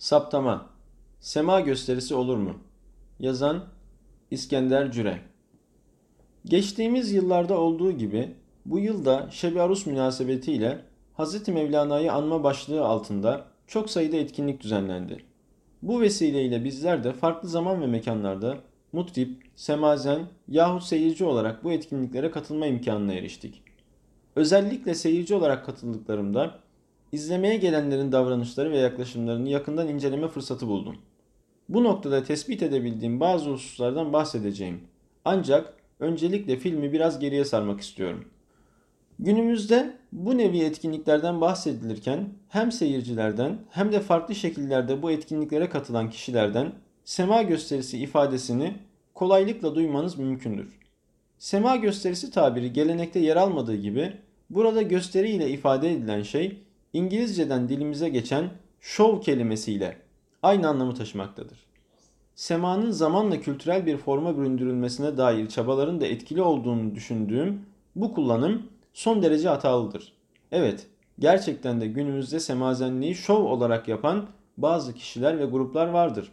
[0.00, 0.66] Saptama
[1.20, 2.54] Sema gösterisi olur mu?
[3.18, 3.64] Yazan
[4.30, 5.20] İskender Cüre
[6.44, 8.34] Geçtiğimiz yıllarda olduğu gibi
[8.66, 10.78] bu yılda Şebi Arus münasebetiyle
[11.18, 11.48] Hz.
[11.48, 15.24] Mevlana'yı anma başlığı altında çok sayıda etkinlik düzenlendi.
[15.82, 18.58] Bu vesileyle bizler de farklı zaman ve mekanlarda
[18.92, 23.62] mutrip, semazen yahut seyirci olarak bu etkinliklere katılma imkanına eriştik.
[24.36, 26.60] Özellikle seyirci olarak katıldıklarımda
[27.12, 30.96] izlemeye gelenlerin davranışları ve yaklaşımlarını yakından inceleme fırsatı buldum.
[31.68, 34.80] Bu noktada tespit edebildiğim bazı hususlardan bahsedeceğim.
[35.24, 38.24] Ancak öncelikle filmi biraz geriye sarmak istiyorum.
[39.18, 46.72] Günümüzde bu nevi etkinliklerden bahsedilirken hem seyircilerden hem de farklı şekillerde bu etkinliklere katılan kişilerden
[47.04, 48.74] sema gösterisi ifadesini
[49.14, 50.78] kolaylıkla duymanız mümkündür.
[51.38, 54.12] Sema gösterisi tabiri gelenekte yer almadığı gibi
[54.50, 56.58] burada gösteri ile ifade edilen şey
[56.92, 59.96] İngilizceden dilimize geçen show kelimesiyle
[60.42, 61.58] aynı anlamı taşımaktadır.
[62.34, 69.22] Semanın zamanla kültürel bir forma büründürülmesine dair çabaların da etkili olduğunu düşündüğüm bu kullanım son
[69.22, 70.12] derece hatalıdır.
[70.52, 70.86] Evet,
[71.18, 76.32] gerçekten de günümüzde semazenliği şov olarak yapan bazı kişiler ve gruplar vardır.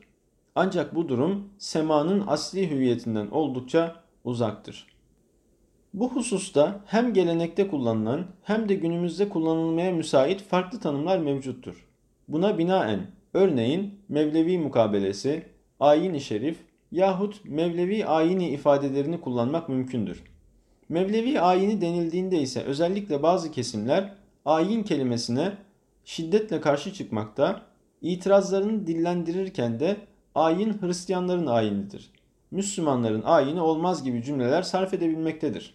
[0.56, 4.97] Ancak bu durum semanın asli hüviyetinden oldukça uzaktır.
[5.94, 11.88] Bu hususta hem gelenekte kullanılan hem de günümüzde kullanılmaya müsait farklı tanımlar mevcuttur.
[12.28, 15.46] Buna binaen örneğin Mevlevi mukabelesi,
[15.80, 16.58] ayin-i şerif
[16.92, 20.24] yahut Mevlevi ayini ifadelerini kullanmak mümkündür.
[20.90, 24.14] Mevlevi ayini denildiğinde ise özellikle bazı kesimler
[24.46, 25.52] ayin kelimesine
[26.06, 27.62] şiddetle karşı çıkmakta,
[28.02, 29.98] itirazlarını dillendirirken de
[30.36, 32.12] ayin Hristiyanların ayinidir.
[32.52, 35.74] Müslümanların ayini olmaz gibi cümleler sarf edebilmektedir.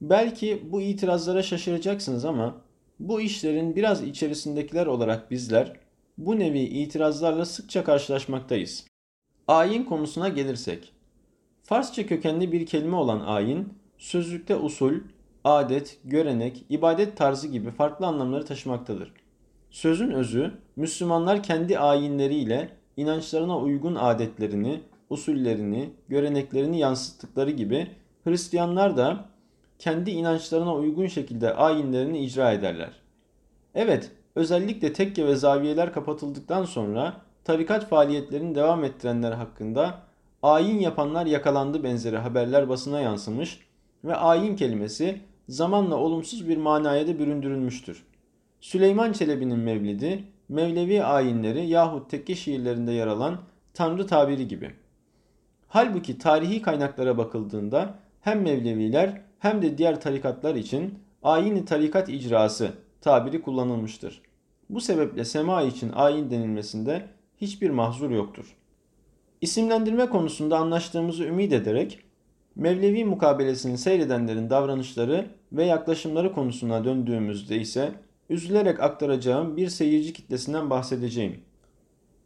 [0.00, 2.54] Belki bu itirazlara şaşıracaksınız ama
[3.00, 5.72] bu işlerin biraz içerisindekiler olarak bizler
[6.18, 8.86] bu nevi itirazlarla sıkça karşılaşmaktayız.
[9.48, 10.92] Ayin konusuna gelirsek.
[11.62, 14.94] Farsça kökenli bir kelime olan ayin, sözlükte usul,
[15.44, 19.12] adet, görenek, ibadet tarzı gibi farklı anlamları taşımaktadır.
[19.70, 27.90] Sözün özü, Müslümanlar kendi ayinleriyle inançlarına uygun adetlerini, usullerini, göreneklerini yansıttıkları gibi
[28.24, 29.24] Hristiyanlar da
[29.78, 32.90] kendi inançlarına uygun şekilde ayinlerini icra ederler.
[33.74, 39.98] Evet, özellikle tekke ve zaviyeler kapatıldıktan sonra tarikat faaliyetlerini devam ettirenler hakkında
[40.42, 43.60] ayin yapanlar yakalandı benzeri haberler basına yansımış
[44.04, 48.04] ve ayin kelimesi zamanla olumsuz bir manaya da büründürülmüştür.
[48.60, 53.38] Süleyman Çelebi'nin mevlidi, Mevlevi ayinleri yahut tekke şiirlerinde yer alan
[53.74, 54.70] tanrı tabiri gibi.
[55.74, 63.42] Halbuki tarihi kaynaklara bakıldığında hem Mevleviler hem de diğer tarikatlar için ayini tarikat icrası tabiri
[63.42, 64.22] kullanılmıştır.
[64.70, 67.08] Bu sebeple sema için ayin denilmesinde
[67.40, 68.56] hiçbir mahzur yoktur.
[69.40, 71.98] İsimlendirme konusunda anlaştığımızı ümit ederek
[72.56, 77.92] Mevlevi mukabelesini seyredenlerin davranışları ve yaklaşımları konusuna döndüğümüzde ise
[78.30, 81.40] üzülerek aktaracağım bir seyirci kitlesinden bahsedeceğim.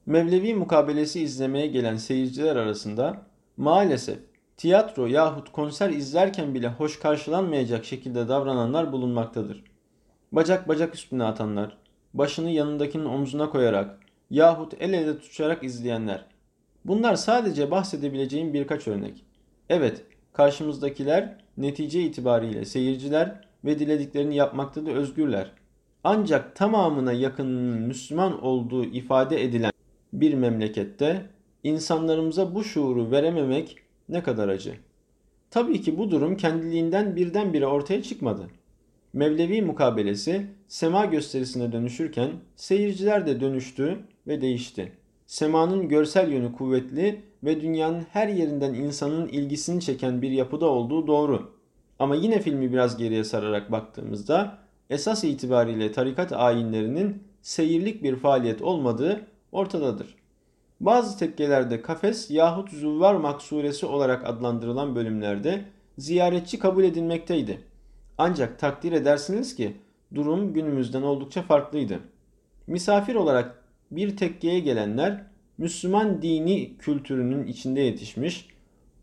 [0.06, 3.28] Mevlevi mukabelesi izlemeye gelen seyirciler arasında
[3.59, 4.19] maalesef
[4.57, 9.65] tiyatro yahut konser izlerken bile hoş karşılanmayacak şekilde davrananlar bulunmaktadır.
[10.33, 11.77] Bacak bacak üstüne atanlar,
[12.15, 13.99] başını yanındakinin omzuna koyarak
[14.31, 16.25] yahut el ele tutarak izleyenler.
[16.85, 19.25] Bunlar sadece bahsedebileceğim birkaç örnek.
[19.69, 25.53] Evet, karşımızdakiler netice itibariyle seyirciler ve dilediklerini yapmakta da özgürler.
[26.05, 29.73] Ancak tamamına yakınının Müslüman olduğu ifade edilen
[30.13, 31.27] bir memlekette
[31.65, 33.77] insanlarımıza bu şuuru verememek
[34.09, 34.75] ne kadar acı.
[35.51, 38.51] Tabii ki bu durum kendiliğinden birdenbire ortaya çıkmadı.
[39.13, 44.93] Mevlevi mukabelesi sema gösterisine dönüşürken seyirciler de dönüştü ve değişti.
[45.27, 51.51] Semanın görsel yönü kuvvetli ve dünyanın her yerinden insanın ilgisini çeken bir yapıda olduğu doğru.
[51.99, 54.59] Ama yine filmi biraz geriye sararak baktığımızda
[54.91, 60.15] esas itibariyle tarikat ayinlerinin seyirlik bir faaliyet olmadığı ortadadır.
[60.80, 65.65] Bazı tepkelerde kafes yahut züvvar maksuresi olarak adlandırılan bölümlerde
[65.98, 67.60] ziyaretçi kabul edilmekteydi.
[68.19, 69.77] Ancak takdir edersiniz ki
[70.15, 72.01] durum günümüzden oldukça farklıydı.
[72.66, 75.25] Misafir olarak bir tekkeye gelenler
[75.59, 78.48] Müslüman dini kültürünün içinde yetişmiş,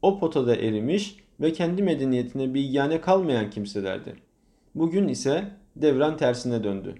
[0.01, 4.15] o potada erimiş ve kendi medeniyetine bilgane kalmayan kimselerdi.
[4.75, 6.95] Bugün ise devran tersine döndü.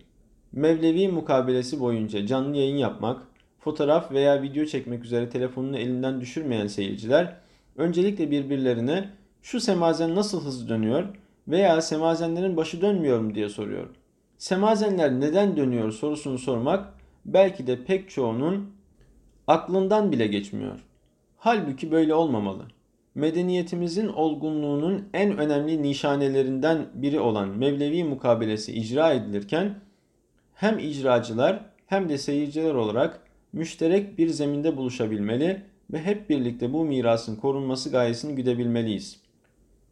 [0.51, 3.27] Mevlevi mukabelesi boyunca canlı yayın yapmak,
[3.65, 7.35] fotoğraf veya video çekmek üzere telefonunu elinden düşürmeyen seyirciler
[7.75, 9.09] öncelikle birbirlerine
[9.41, 11.05] şu semazen nasıl hızlı dönüyor
[11.47, 13.87] veya semazenlerin başı dönmüyor mu diye soruyor.
[14.37, 16.93] Semazenler neden dönüyor sorusunu sormak
[17.25, 18.69] belki de pek çoğunun
[19.47, 20.79] aklından bile geçmiyor.
[21.37, 22.63] Halbuki böyle olmamalı.
[23.15, 29.75] Medeniyetimizin olgunluğunun en önemli nişanelerinden biri olan Mevlevi mukabelesi icra edilirken
[30.53, 33.25] hem icracılar hem de seyirciler olarak
[33.55, 35.61] müşterek bir zeminde buluşabilmeli
[35.93, 39.19] ve hep birlikte bu mirasın korunması gayesini güdebilmeliyiz.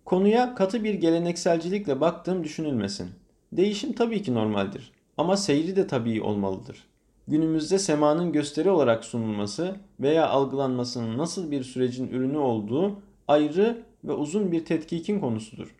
[0.06, 3.10] Konuya katı bir gelenekselcilikle baktığım düşünülmesin.
[3.52, 6.84] Değişim tabii ki normaldir ama seyri de tabii olmalıdır.
[7.28, 14.52] Günümüzde semanın gösteri olarak sunulması veya algılanmasının nasıl bir sürecin ürünü olduğu ayrı ve uzun
[14.52, 15.76] bir tetkikin konusudur.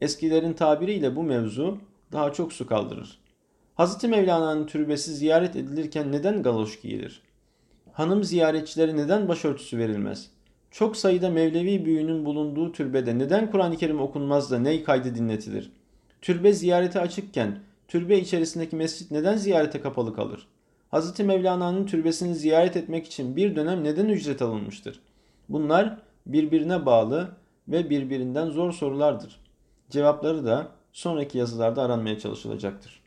[0.00, 1.78] Eskilerin tabiriyle bu mevzu
[2.12, 3.18] daha çok su kaldırır.
[3.78, 4.04] Hz.
[4.04, 7.25] Mevlana'nın türbesi ziyaret edilirken neden galoş giyilir?
[7.96, 10.30] Hanım ziyaretçilere neden başörtüsü verilmez?
[10.70, 15.72] Çok sayıda Mevlevi büyüğünün bulunduğu türbede neden Kur'an-ı Kerim okunmaz da ney kaydı dinletilir?
[16.22, 17.58] Türbe ziyarete açıkken
[17.88, 20.46] türbe içerisindeki mescit neden ziyarete kapalı kalır?
[20.92, 21.20] Hz.
[21.20, 25.00] Mevlana'nın türbesini ziyaret etmek için bir dönem neden ücret alınmıştır?
[25.48, 27.28] Bunlar birbirine bağlı
[27.68, 29.40] ve birbirinden zor sorulardır.
[29.90, 33.05] Cevapları da sonraki yazılarda aranmaya çalışılacaktır.